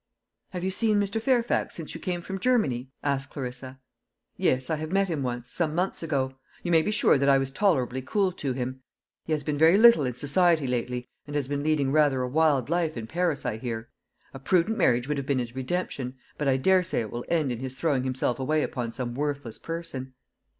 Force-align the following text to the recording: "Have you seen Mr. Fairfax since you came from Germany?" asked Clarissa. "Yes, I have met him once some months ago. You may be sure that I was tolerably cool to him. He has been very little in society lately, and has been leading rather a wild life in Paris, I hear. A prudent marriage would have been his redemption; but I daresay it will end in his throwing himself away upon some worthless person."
"Have 0.49 0.63
you 0.63 0.71
seen 0.71 0.99
Mr. 0.99 1.21
Fairfax 1.21 1.75
since 1.75 1.93
you 1.93 2.01
came 2.01 2.21
from 2.23 2.39
Germany?" 2.39 2.89
asked 3.03 3.29
Clarissa. 3.29 3.79
"Yes, 4.35 4.71
I 4.71 4.77
have 4.77 4.91
met 4.91 5.07
him 5.09 5.21
once 5.21 5.51
some 5.51 5.75
months 5.75 6.01
ago. 6.01 6.39
You 6.63 6.71
may 6.71 6.81
be 6.81 6.89
sure 6.89 7.19
that 7.19 7.29
I 7.29 7.37
was 7.37 7.51
tolerably 7.51 8.01
cool 8.01 8.31
to 8.31 8.53
him. 8.53 8.81
He 9.25 9.31
has 9.33 9.43
been 9.43 9.59
very 9.59 9.77
little 9.77 10.03
in 10.03 10.15
society 10.15 10.65
lately, 10.65 11.07
and 11.27 11.35
has 11.35 11.47
been 11.47 11.61
leading 11.61 11.91
rather 11.91 12.23
a 12.23 12.27
wild 12.27 12.67
life 12.67 12.97
in 12.97 13.05
Paris, 13.05 13.45
I 13.45 13.57
hear. 13.57 13.89
A 14.33 14.39
prudent 14.39 14.75
marriage 14.75 15.07
would 15.07 15.19
have 15.19 15.27
been 15.27 15.37
his 15.37 15.53
redemption; 15.55 16.15
but 16.35 16.47
I 16.47 16.57
daresay 16.57 17.01
it 17.01 17.11
will 17.11 17.23
end 17.29 17.51
in 17.51 17.59
his 17.59 17.75
throwing 17.75 18.03
himself 18.03 18.39
away 18.39 18.63
upon 18.63 18.91
some 18.91 19.13
worthless 19.13 19.59
person." 19.59 20.15